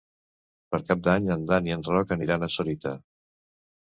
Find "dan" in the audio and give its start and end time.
1.51-1.69